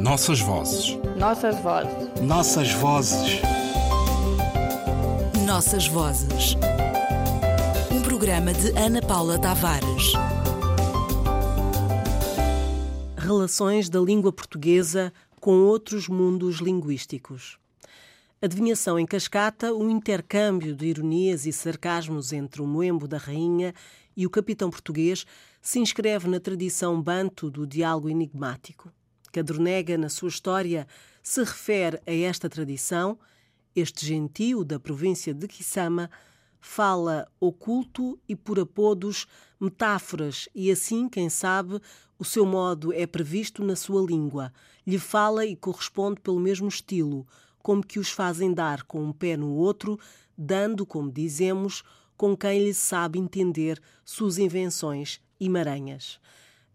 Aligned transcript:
Nossas 0.00 0.40
vozes. 0.40 0.96
Nossas 1.18 1.60
vozes. 1.60 2.20
Nossas 2.22 2.72
vozes. 2.72 3.42
Nossas 5.46 5.86
vozes. 5.88 6.56
Um 7.92 8.00
programa 8.00 8.54
de 8.54 8.70
Ana 8.78 9.02
Paula 9.02 9.38
Tavares. 9.38 10.14
Relações 13.14 13.90
da 13.90 14.00
língua 14.00 14.32
portuguesa 14.32 15.12
com 15.38 15.64
outros 15.64 16.08
mundos 16.08 16.60
linguísticos. 16.60 17.58
Adivinhação 18.40 18.98
em 18.98 19.04
cascata, 19.04 19.74
um 19.74 19.90
intercâmbio 19.90 20.74
de 20.74 20.86
ironias 20.86 21.44
e 21.44 21.52
sarcasmos 21.52 22.32
entre 22.32 22.62
o 22.62 22.66
moembo 22.66 23.06
da 23.06 23.18
rainha 23.18 23.74
e 24.16 24.24
o 24.26 24.30
capitão 24.30 24.70
português 24.70 25.26
se 25.60 25.78
inscreve 25.78 26.26
na 26.26 26.40
tradição 26.40 27.02
banto 27.02 27.50
do 27.50 27.66
diálogo 27.66 28.08
enigmático. 28.08 28.90
Cadronega, 29.32 29.96
na 29.96 30.08
sua 30.08 30.28
história, 30.28 30.86
se 31.22 31.40
refere 31.40 32.00
a 32.06 32.12
esta 32.12 32.48
tradição. 32.48 33.18
Este 33.74 34.06
gentio 34.06 34.64
da 34.64 34.80
província 34.80 35.32
de 35.32 35.46
Kisama 35.46 36.10
fala 36.60 37.26
oculto 37.38 38.18
e 38.28 38.36
por 38.36 38.60
apodos 38.60 39.26
metáforas 39.60 40.48
e 40.54 40.70
assim, 40.70 41.08
quem 41.08 41.28
sabe, 41.28 41.80
o 42.18 42.24
seu 42.24 42.44
modo 42.44 42.92
é 42.92 43.06
previsto 43.06 43.64
na 43.64 43.74
sua 43.74 44.04
língua. 44.04 44.52
Lhe 44.86 44.98
fala 44.98 45.46
e 45.46 45.56
corresponde 45.56 46.20
pelo 46.20 46.38
mesmo 46.38 46.68
estilo, 46.68 47.26
como 47.62 47.84
que 47.84 47.98
os 47.98 48.10
fazem 48.10 48.52
dar 48.52 48.82
com 48.82 49.02
um 49.02 49.12
pé 49.12 49.36
no 49.36 49.54
outro, 49.54 49.98
dando, 50.36 50.84
como 50.84 51.10
dizemos, 51.10 51.82
com 52.16 52.36
quem 52.36 52.64
lhe 52.64 52.74
sabe 52.74 53.18
entender 53.18 53.80
suas 54.04 54.36
invenções 54.36 55.20
e 55.38 55.48
maranhas. 55.48 56.20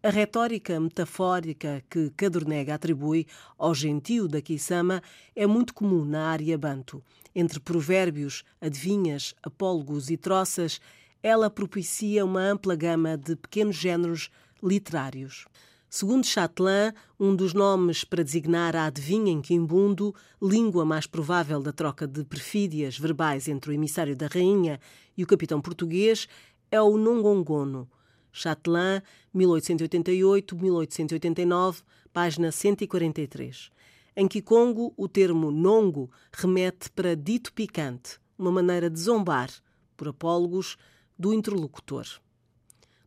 A 0.05 0.11
retórica 0.11 0.79
metafórica 0.79 1.83
que 1.89 2.11
Cadornega 2.11 2.75
atribui 2.75 3.25
ao 3.57 3.73
gentio 3.73 4.27
da 4.27 4.39
Kisama 4.39 5.01
é 5.35 5.47
muito 5.47 5.73
comum 5.73 6.05
na 6.05 6.27
área 6.27 6.55
banto. 6.59 7.03
Entre 7.33 7.59
provérbios, 7.59 8.43
adivinhas, 8.61 9.33
apólogos 9.41 10.11
e 10.11 10.15
troças, 10.15 10.79
ela 11.23 11.49
propicia 11.49 12.23
uma 12.23 12.39
ampla 12.39 12.75
gama 12.75 13.17
de 13.17 13.35
pequenos 13.35 13.77
géneros 13.77 14.29
literários. 14.61 15.47
Segundo 15.89 16.23
Chatelain, 16.23 16.93
um 17.19 17.35
dos 17.35 17.55
nomes 17.55 18.03
para 18.03 18.23
designar 18.23 18.75
a 18.75 18.85
adivinha 18.85 19.31
em 19.31 19.41
quimbundo, 19.41 20.13
língua 20.39 20.85
mais 20.85 21.07
provável 21.07 21.63
da 21.63 21.73
troca 21.73 22.05
de 22.05 22.23
perfídias 22.23 22.95
verbais 22.95 23.47
entre 23.47 23.71
o 23.71 23.73
emissário 23.73 24.15
da 24.15 24.27
rainha 24.27 24.79
e 25.17 25.23
o 25.23 25.27
capitão 25.27 25.59
português, 25.59 26.27
é 26.69 26.79
o 26.79 26.95
nongongono, 26.95 27.89
Chatelain, 28.35 29.01
1888-1889, 29.33 31.81
página 32.11 32.51
143. 32.51 33.71
Em 34.17 34.27
Kikongo, 34.27 34.93
o 34.97 35.07
termo 35.07 35.51
nongo 35.51 36.11
remete 36.33 36.91
para 36.91 37.15
dito 37.15 37.53
picante, 37.53 38.19
uma 38.37 38.51
maneira 38.51 38.89
de 38.89 38.99
zombar, 38.99 39.49
por 39.95 40.09
apólogos, 40.09 40.75
do 41.17 41.33
interlocutor. 41.33 42.05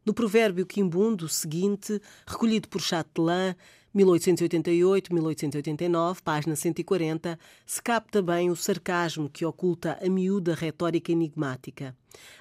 No 0.05 0.12
provérbio 0.15 0.65
quimbundo 0.65 1.29
seguinte, 1.29 2.01
recolhido 2.27 2.69
por 2.69 2.81
Chatelain, 2.81 3.55
1888-1889, 3.95 6.23
página 6.23 6.57
140, 6.57 7.39
se 7.67 7.83
capta 7.83 8.23
bem 8.23 8.51
o 8.51 8.57
sarcasmo 8.57 9.29
que 9.29 9.45
oculta 9.45 9.98
a 10.03 10.09
miúda 10.09 10.55
retórica 10.55 11.13
enigmática. 11.13 11.95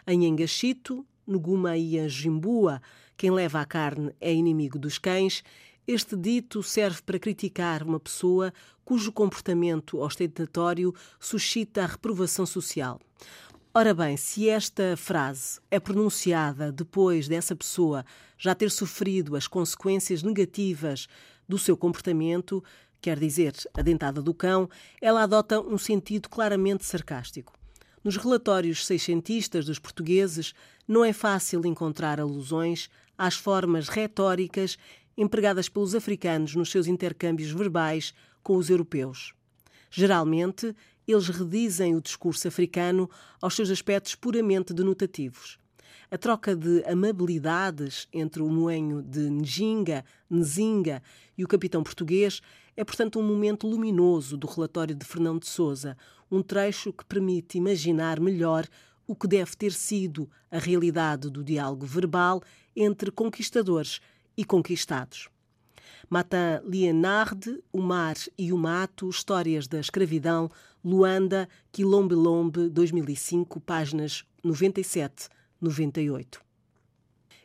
Em 0.06 0.26
Engachito, 0.26 1.06
Nuguma 1.28 1.76
e 1.76 1.98
quem 3.18 3.32
leva 3.32 3.60
a 3.60 3.66
carne 3.66 4.14
é 4.22 4.34
inimigo 4.34 4.80
dos 4.80 4.98
cães, 4.98 5.44
este 5.86 6.16
dito 6.16 6.64
serve 6.64 7.02
para 7.02 7.20
criticar 7.20 7.84
uma 7.84 8.00
pessoa 8.00 8.54
cujo 8.86 9.12
comportamento 9.12 9.98
ostentatório 10.00 10.94
suscita 11.20 11.84
a 11.84 11.88
reprovação 11.88 12.46
social. 12.46 13.00
Ora 13.74 13.94
bem, 13.94 14.16
se 14.18 14.50
esta 14.50 14.96
frase 14.96 15.60
é 15.70 15.80
pronunciada 15.80 16.72
depois 16.72 17.28
dessa 17.28 17.56
pessoa 17.56 18.06
já 18.38 18.56
ter 18.56 18.72
sofrido 18.72 19.36
as 19.36 19.48
consequências 19.48 20.24
negativas 20.24 21.08
do 21.48 21.58
seu 21.58 21.76
comportamento, 21.76 22.64
quer 23.02 23.20
dizer, 23.20 23.54
a 23.74 23.82
dentada 23.82 24.22
do 24.22 24.34
cão, 24.34 24.70
ela 25.02 25.24
adota 25.24 25.60
um 25.60 25.78
sentido 25.78 26.30
claramente 26.30 26.86
sarcástico. 26.86 27.54
Nos 28.04 28.16
relatórios 28.18 28.86
seiscentistas 28.86 29.66
dos 29.66 29.80
portugueses, 29.80 30.54
não 30.88 31.04
é 31.04 31.12
fácil 31.12 31.66
encontrar 31.66 32.20
alusões 32.20 32.90
às 33.18 33.36
formas 33.36 33.90
retóricas 33.90 34.78
empregadas 35.18 35.68
pelos 35.68 35.96
africanos 35.96 36.56
nos 36.56 36.70
seus 36.70 36.88
intercâmbios 36.88 37.50
verbais 37.52 38.14
com 38.44 38.56
os 38.56 38.70
europeus. 38.70 39.34
Geralmente, 39.90 40.76
eles 41.08 41.28
redizem 41.30 41.96
o 41.96 42.02
discurso 42.02 42.48
africano 42.48 43.10
aos 43.42 43.56
seus 43.56 43.70
aspectos 43.70 44.14
puramente 44.14 44.74
denotativos. 44.74 45.58
A 46.12 46.18
troca 46.18 46.56
de 46.56 46.84
amabilidades 46.86 48.08
entre 48.14 48.42
o 48.42 48.50
moenho 48.50 49.02
de 49.02 49.30
Njinga, 49.30 50.06
Nzinga 50.30 51.02
e 51.38 51.44
o 51.44 51.48
capitão 51.48 51.84
português 51.84 52.42
é, 52.78 52.84
portanto, 52.84 53.20
um 53.20 53.24
momento 53.24 53.68
luminoso 53.68 54.38
do 54.38 54.46
relatório 54.48 54.94
de 54.94 55.04
Fernão 55.04 55.40
de 55.40 55.48
Souza, 55.48 55.98
um 56.32 56.42
trecho 56.42 56.94
que 56.94 57.06
permite 57.06 57.58
imaginar 57.58 58.20
melhor 58.20 58.68
o 59.06 59.16
que 59.16 59.28
deve 59.28 59.56
ter 59.56 59.72
sido 59.72 60.30
a 60.52 60.58
realidade 60.58 61.30
do 61.30 61.44
diálogo 61.44 61.86
verbal 61.86 62.42
entre 62.76 63.10
conquistadores 63.10 64.02
e 64.36 64.44
conquistados. 64.44 65.30
Matan 66.10 66.62
Lienard, 66.66 67.62
O 67.72 67.82
Mar 67.82 68.16
e 68.38 68.54
o 68.54 68.58
Mato, 68.58 69.10
Histórias 69.10 69.68
da 69.68 69.80
Escravidão, 69.80 70.50
Luanda, 70.84 71.50
Quilombe-Lombe, 71.72 72.70
2005, 72.70 73.60
páginas 73.60 74.24
97 74.44 75.30
98. 75.60 76.47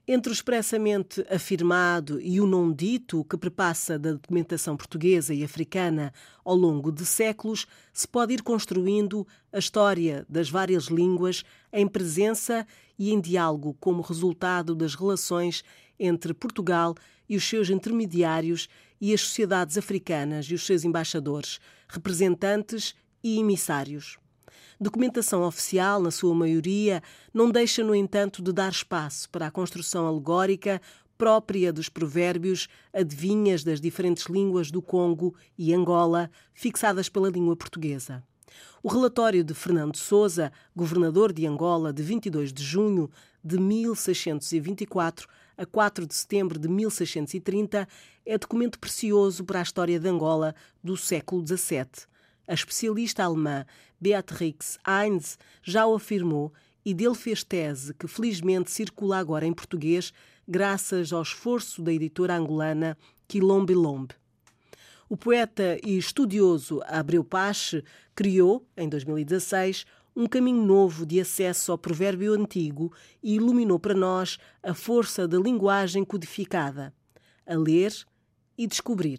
Entre 0.06 0.32
o 0.32 0.34
expressamente 0.34 1.24
afirmado 1.30 2.20
e 2.20 2.40
o 2.40 2.46
não 2.46 2.72
dito 2.72 3.24
que 3.24 3.36
perpassa 3.36 3.96
da 3.96 4.12
documentação 4.12 4.76
portuguesa 4.76 5.32
e 5.32 5.44
africana 5.44 6.12
ao 6.44 6.56
longo 6.56 6.90
de 6.90 7.06
séculos, 7.06 7.68
se 7.92 8.08
pode 8.08 8.34
ir 8.34 8.42
construindo 8.42 9.24
a 9.52 9.60
história 9.60 10.26
das 10.28 10.50
várias 10.50 10.86
línguas 10.86 11.44
em 11.72 11.86
presença 11.86 12.66
e 12.98 13.12
em 13.12 13.20
diálogo 13.20 13.76
como 13.78 14.02
resultado 14.02 14.74
das 14.74 14.96
relações 14.96 15.62
entre 15.96 16.34
Portugal 16.34 16.96
e 17.28 17.36
os 17.36 17.48
seus 17.48 17.70
intermediários 17.70 18.68
e 19.00 19.14
as 19.14 19.20
sociedades 19.20 19.78
africanas 19.78 20.46
e 20.46 20.54
os 20.54 20.66
seus 20.66 20.84
embaixadores, 20.84 21.60
representantes 21.88 22.92
e 23.22 23.38
emissários. 23.38 24.18
Documentação 24.80 25.42
oficial, 25.42 26.00
na 26.00 26.10
sua 26.10 26.34
maioria, 26.34 27.02
não 27.32 27.50
deixa, 27.50 27.84
no 27.84 27.94
entanto, 27.94 28.42
de 28.42 28.52
dar 28.52 28.72
espaço 28.72 29.28
para 29.30 29.46
a 29.46 29.50
construção 29.50 30.06
alegórica 30.06 30.80
própria 31.16 31.72
dos 31.72 31.88
provérbios, 31.88 32.68
adivinhas 32.92 33.62
das 33.62 33.80
diferentes 33.80 34.26
línguas 34.26 34.72
do 34.72 34.82
Congo 34.82 35.34
e 35.56 35.72
Angola, 35.72 36.28
fixadas 36.52 37.08
pela 37.08 37.30
língua 37.30 37.54
portuguesa. 37.54 38.24
O 38.82 38.88
relatório 38.88 39.44
de 39.44 39.54
Fernando 39.54 39.96
Souza, 39.96 40.50
governador 40.74 41.32
de 41.32 41.46
Angola, 41.46 41.92
de 41.92 42.02
22 42.02 42.52
de 42.52 42.64
junho 42.64 43.08
de 43.44 43.56
1624 43.56 45.28
a 45.56 45.64
4 45.64 46.06
de 46.06 46.14
setembro 46.14 46.58
de 46.58 46.68
1630, 46.68 47.86
é 48.26 48.36
documento 48.36 48.78
precioso 48.78 49.44
para 49.44 49.60
a 49.60 49.62
história 49.62 50.00
de 50.00 50.08
Angola 50.08 50.54
do 50.82 50.96
século 50.96 51.46
XVII. 51.46 52.11
A 52.46 52.54
especialista 52.54 53.24
alemã 53.24 53.64
Beatrix 54.00 54.78
Heinz 54.86 55.38
já 55.62 55.86
o 55.86 55.94
afirmou 55.94 56.52
e 56.84 56.92
dele 56.92 57.14
fez 57.14 57.44
tese 57.44 57.94
que 57.94 58.08
felizmente 58.08 58.70
circula 58.70 59.18
agora 59.18 59.46
em 59.46 59.52
português 59.52 60.12
graças 60.46 61.12
ao 61.12 61.22
esforço 61.22 61.82
da 61.82 61.92
editora 61.92 62.36
angolana 62.36 62.98
Quilombe 63.28 63.74
Lombe. 63.74 64.14
O 65.08 65.16
poeta 65.16 65.78
e 65.84 65.96
estudioso 65.96 66.80
Abreu 66.86 67.22
Pache 67.22 67.84
criou, 68.14 68.66
em 68.76 68.88
2016, 68.88 69.84
um 70.16 70.26
caminho 70.26 70.64
novo 70.64 71.06
de 71.06 71.20
acesso 71.20 71.70
ao 71.72 71.78
provérbio 71.78 72.32
antigo 72.32 72.92
e 73.22 73.34
iluminou 73.34 73.78
para 73.78 73.94
nós 73.94 74.38
a 74.62 74.74
força 74.74 75.28
da 75.28 75.38
linguagem 75.38 76.04
codificada. 76.04 76.92
A 77.46 77.54
ler 77.54 77.92
e 78.56 78.66
descobrir. 78.66 79.18